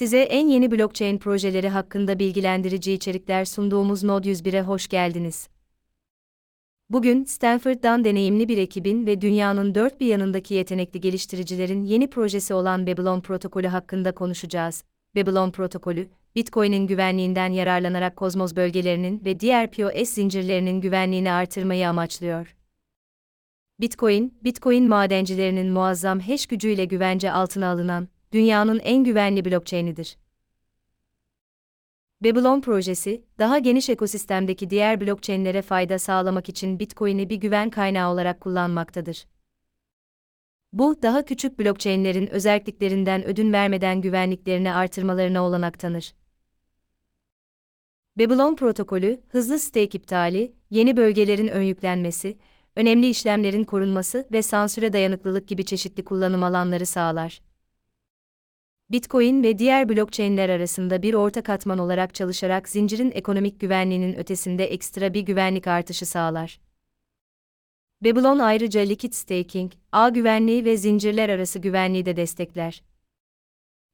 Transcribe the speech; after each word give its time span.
Size 0.00 0.18
en 0.18 0.48
yeni 0.48 0.70
blockchain 0.70 1.18
projeleri 1.18 1.68
hakkında 1.68 2.18
bilgilendirici 2.18 2.92
içerikler 2.92 3.44
sunduğumuz 3.44 4.02
Node 4.02 4.32
101'e 4.32 4.62
hoş 4.62 4.88
geldiniz. 4.88 5.48
Bugün 6.90 7.24
Stanford'dan 7.24 8.04
deneyimli 8.04 8.48
bir 8.48 8.58
ekibin 8.58 9.06
ve 9.06 9.20
dünyanın 9.20 9.74
dört 9.74 10.00
bir 10.00 10.06
yanındaki 10.06 10.54
yetenekli 10.54 11.00
geliştiricilerin 11.00 11.84
yeni 11.84 12.10
projesi 12.10 12.54
olan 12.54 12.86
Babylon 12.86 13.20
protokolü 13.20 13.66
hakkında 13.66 14.12
konuşacağız. 14.12 14.84
Babylon 15.16 15.50
protokolü, 15.50 16.08
Bitcoin'in 16.36 16.86
güvenliğinden 16.86 17.52
yararlanarak 17.52 18.16
kozmos 18.16 18.56
bölgelerinin 18.56 19.24
ve 19.24 19.40
diğer 19.40 19.70
POS 19.70 20.08
zincirlerinin 20.08 20.80
güvenliğini 20.80 21.32
artırmayı 21.32 21.88
amaçlıyor. 21.88 22.56
Bitcoin, 23.80 24.38
Bitcoin 24.44 24.88
madencilerinin 24.88 25.72
muazzam 25.72 26.20
hash 26.20 26.46
gücüyle 26.46 26.84
güvence 26.84 27.32
altına 27.32 27.68
alınan, 27.70 28.08
dünyanın 28.32 28.78
en 28.78 29.04
güvenli 29.04 29.44
blockchain'idir. 29.44 30.16
Babylon 32.20 32.60
projesi, 32.60 33.24
daha 33.38 33.58
geniş 33.58 33.88
ekosistemdeki 33.88 34.70
diğer 34.70 35.00
blockchain'lere 35.00 35.62
fayda 35.62 35.98
sağlamak 35.98 36.48
için 36.48 36.78
Bitcoin'i 36.78 37.30
bir 37.30 37.36
güven 37.36 37.70
kaynağı 37.70 38.12
olarak 38.12 38.40
kullanmaktadır. 38.40 39.26
Bu, 40.72 41.02
daha 41.02 41.24
küçük 41.24 41.58
blockchain'lerin 41.58 42.26
özelliklerinden 42.26 43.24
ödün 43.24 43.52
vermeden 43.52 44.00
güvenliklerini 44.00 44.72
artırmalarına 44.72 45.44
olanak 45.44 45.78
tanır. 45.78 46.14
Babylon 48.18 48.56
protokolü, 48.56 49.20
hızlı 49.28 49.58
stake 49.58 49.98
iptali, 49.98 50.52
yeni 50.70 50.96
bölgelerin 50.96 51.48
ön 51.48 51.62
yüklenmesi, 51.62 52.38
önemli 52.76 53.08
işlemlerin 53.08 53.64
korunması 53.64 54.28
ve 54.32 54.42
sansüre 54.42 54.92
dayanıklılık 54.92 55.48
gibi 55.48 55.64
çeşitli 55.64 56.04
kullanım 56.04 56.42
alanları 56.42 56.86
sağlar. 56.86 57.40
Bitcoin 58.90 59.42
ve 59.42 59.58
diğer 59.58 59.88
blockchain'ler 59.88 60.48
arasında 60.48 61.02
bir 61.02 61.14
orta 61.14 61.42
katman 61.42 61.78
olarak 61.78 62.14
çalışarak 62.14 62.68
zincirin 62.68 63.10
ekonomik 63.14 63.60
güvenliğinin 63.60 64.14
ötesinde 64.14 64.64
ekstra 64.64 65.14
bir 65.14 65.20
güvenlik 65.20 65.66
artışı 65.66 66.06
sağlar. 66.06 66.60
Babylon 68.04 68.38
ayrıca 68.38 68.80
liquid 68.80 69.12
staking, 69.12 69.72
ağ 69.92 70.08
güvenliği 70.08 70.64
ve 70.64 70.76
zincirler 70.76 71.28
arası 71.28 71.58
güvenliği 71.58 72.06
de 72.06 72.16
destekler. 72.16 72.82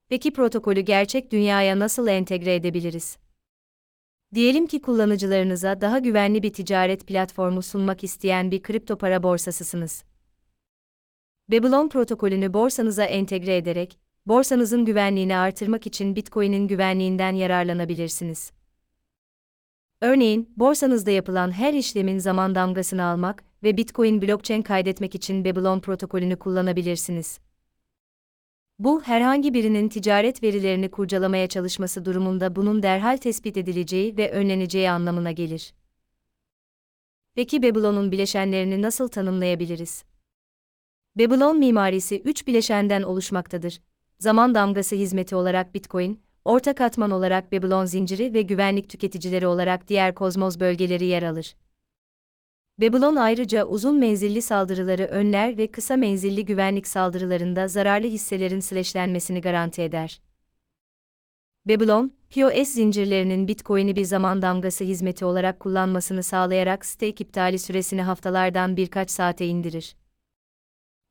Peki 0.09 0.33
protokolü 0.33 0.81
gerçek 0.81 1.33
dünyaya 1.33 1.79
nasıl 1.79 2.09
entegre 2.09 2.55
edebiliriz? 2.55 3.19
Diyelim 4.35 4.67
ki 4.67 4.83
kullanıcılarınıza 4.83 5.81
daha 5.81 5.99
güvenli 5.99 6.43
bir 6.43 6.53
ticaret 6.53 7.07
platformu 7.07 7.63
sunmak 7.63 8.05
isteyen 8.05 8.51
bir 8.51 8.63
kripto 8.63 8.99
para 8.99 9.23
borsasısınız. 9.23 10.05
Babylon 11.49 11.89
protokolünü 11.89 12.55
borsanıza 12.55 13.05
entegre 13.05 13.57
ederek, 13.57 14.06
borsanızın 14.27 14.85
güvenliğini 14.85 15.37
artırmak 15.37 15.87
için 15.87 16.17
Bitcoin'in 16.17 16.69
güvenliğinden 16.69 17.33
yararlanabilirsiniz. 17.33 18.53
Örneğin, 20.01 20.51
borsanızda 20.57 21.11
yapılan 21.11 21.51
her 21.51 21.75
işlemin 21.75 22.19
zaman 22.19 22.55
damgasını 22.55 23.05
almak 23.05 23.45
ve 23.63 23.77
Bitcoin 23.77 24.23
blockchain 24.23 24.63
kaydetmek 24.63 25.15
için 25.15 25.45
Babylon 25.45 25.81
protokolünü 25.81 26.37
kullanabilirsiniz. 26.37 27.39
Bu, 28.79 29.03
herhangi 29.03 29.55
birinin 29.55 29.89
ticaret 29.89 30.43
verilerini 30.43 30.91
kurcalamaya 30.91 31.47
çalışması 31.49 32.05
durumunda 32.05 32.57
bunun 32.57 32.83
derhal 32.83 33.17
tespit 33.17 33.57
edileceği 33.57 34.17
ve 34.17 34.31
önleneceği 34.31 34.91
anlamına 34.91 35.33
gelir. 35.33 35.75
Peki 37.35 37.63
Babylon'un 37.63 38.13
bileşenlerini 38.13 38.83
nasıl 38.83 39.09
tanımlayabiliriz? 39.09 40.05
Babylon 41.17 41.59
mimarisi 41.59 42.21
üç 42.21 42.47
bileşenden 42.47 43.03
oluşmaktadır. 43.03 43.81
Zaman 44.19 44.55
damgası 44.55 44.97
hizmeti 44.97 45.37
olarak 45.37 45.75
Bitcoin, 45.75 46.21
orta 46.45 46.75
katman 46.75 47.11
olarak 47.11 47.53
Babylon 47.53 47.85
zinciri 47.85 48.35
ve 48.35 48.43
güvenlik 48.43 48.89
tüketicileri 48.89 49.47
olarak 49.47 49.89
diğer 49.89 50.15
kozmos 50.15 50.61
bölgeleri 50.61 51.05
yer 51.05 51.23
alır. 51.23 51.57
Babylon 52.81 53.17
ayrıca 53.17 53.65
uzun 53.65 53.99
menzilli 53.99 54.43
saldırıları 54.43 55.05
önler 55.05 55.59
ve 55.59 55.71
kısa 55.71 55.97
menzilli 55.97 56.45
güvenlik 56.45 56.89
saldırılarında 56.89 57.69
zararlı 57.69 58.07
hisselerin 58.07 58.61
slashlenmesini 58.61 59.41
garanti 59.41 59.83
eder. 59.83 60.21
Babylon, 61.69 62.13
POS 62.35 62.69
zincirlerinin 62.69 63.49
Bitcoin'i 63.49 63.97
bir 63.97 64.05
zaman 64.05 64.43
damgası 64.43 64.85
hizmeti 64.85 65.25
olarak 65.25 65.61
kullanmasını 65.61 66.23
sağlayarak 66.23 66.87
stake 66.87 67.25
iptali 67.25 67.59
süresini 67.59 68.03
haftalardan 68.03 68.77
birkaç 68.77 69.11
saate 69.11 69.47
indirir. 69.47 69.97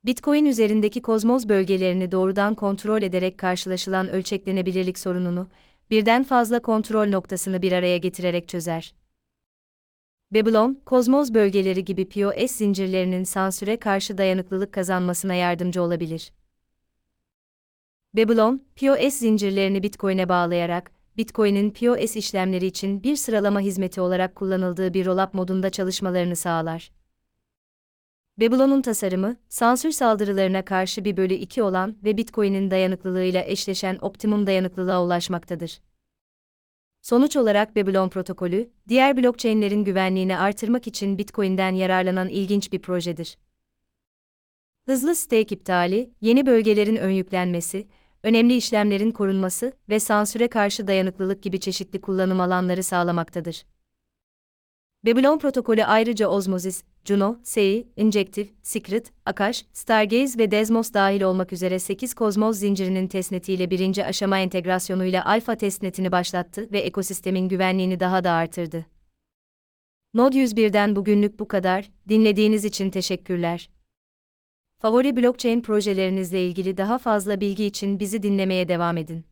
Bitcoin 0.06 0.46
üzerindeki 0.46 1.02
kozmoz 1.02 1.50
bölgelerini 1.50 2.12
doğrudan 2.12 2.56
kontrol 2.56 3.02
ederek 3.02 3.38
karşılaşılan 3.38 4.10
ölçeklenebilirlik 4.10 5.00
sorununu, 5.00 5.48
birden 5.92 6.24
fazla 6.24 6.62
kontrol 6.62 7.08
noktasını 7.08 7.62
bir 7.62 7.72
araya 7.72 7.98
getirerek 7.98 8.48
çözer. 8.48 8.94
Babylon, 10.32 10.82
kozmoz 10.86 11.34
bölgeleri 11.34 11.86
gibi 11.86 12.10
POS 12.10 12.52
zincirlerinin 12.52 13.24
sansüre 13.24 13.78
karşı 13.78 14.18
dayanıklılık 14.18 14.74
kazanmasına 14.74 15.34
yardımcı 15.34 15.82
olabilir. 15.82 16.32
Babylon, 18.14 18.64
POS 18.76 19.14
zincirlerini 19.14 19.84
Bitcoin'e 19.84 20.30
bağlayarak, 20.30 20.92
Bitcoin'in 21.18 21.72
POS 21.72 22.16
işlemleri 22.16 22.66
için 22.66 23.04
bir 23.04 23.16
sıralama 23.16 23.60
hizmeti 23.60 24.02
olarak 24.02 24.36
kullanıldığı 24.36 24.94
bir 24.94 25.06
rollup 25.06 25.34
modunda 25.34 25.70
çalışmalarını 25.70 26.36
sağlar. 26.36 26.92
Babylon'un 28.40 28.82
tasarımı, 28.82 29.36
sansür 29.50 29.92
saldırılarına 29.92 30.66
karşı 30.66 31.06
1 31.06 31.18
bölü 31.18 31.34
2 31.34 31.64
olan 31.64 31.98
ve 32.04 32.18
Bitcoin'in 32.18 32.72
dayanıklılığıyla 32.72 33.44
eşleşen 33.44 33.98
optimum 34.02 34.48
dayanıklılığa 34.48 35.04
ulaşmaktadır. 35.04 35.80
Sonuç 37.02 37.36
olarak 37.36 37.76
Babylon 37.76 38.10
protokolü, 38.10 38.70
diğer 38.88 39.18
blockchain'lerin 39.18 39.84
güvenliğini 39.84 40.38
artırmak 40.38 40.88
için 40.88 41.18
Bitcoin'den 41.18 41.76
yararlanan 41.76 42.30
ilginç 42.30 42.72
bir 42.72 42.80
projedir. 42.80 43.38
Hızlı 44.86 45.16
stake 45.16 45.56
iptali, 45.56 46.12
yeni 46.22 46.46
bölgelerin 46.46 46.96
ön 46.96 47.10
yüklenmesi, 47.10 47.88
önemli 48.24 48.56
işlemlerin 48.56 49.12
korunması 49.12 49.74
ve 49.90 50.00
sansüre 50.00 50.48
karşı 50.48 50.88
dayanıklılık 50.88 51.44
gibi 51.44 51.60
çeşitli 51.60 52.02
kullanım 52.02 52.40
alanları 52.40 52.84
sağlamaktadır. 52.84 53.66
Babylon 55.06 55.38
protokolü 55.38 55.84
ayrıca 55.84 56.28
Osmosis, 56.28 56.84
Juno, 57.06 57.38
SEI, 57.44 57.88
Injective, 57.96 58.48
Secret, 58.64 59.14
Akash, 59.26 59.66
Stargaze 59.74 60.40
ve 60.40 60.52
Desmos 60.52 60.94
dahil 60.94 61.22
olmak 61.22 61.54
üzere 61.54 61.80
8 61.80 62.14
kozmoz 62.14 62.60
zincirinin 62.60 63.08
testnetiyle 63.08 63.70
birinci 63.70 64.06
aşama 64.06 64.40
entegrasyonuyla 64.40 65.26
alfa 65.26 65.56
testnetini 65.56 66.12
başlattı 66.12 66.72
ve 66.72 66.80
ekosistemin 66.80 67.50
güvenliğini 67.50 68.00
daha 68.00 68.24
da 68.24 68.32
artırdı. 68.32 68.86
Node 70.14 70.38
101'den 70.38 70.96
bugünlük 70.96 71.40
bu 71.40 71.48
kadar, 71.48 71.92
dinlediğiniz 72.10 72.66
için 72.66 72.90
teşekkürler. 72.90 73.70
Favori 74.82 75.18
blockchain 75.18 75.62
projelerinizle 75.62 76.48
ilgili 76.48 76.78
daha 76.78 76.98
fazla 76.98 77.42
bilgi 77.42 77.66
için 77.66 78.00
bizi 78.00 78.24
dinlemeye 78.24 78.68
devam 78.68 78.98
edin. 78.98 79.26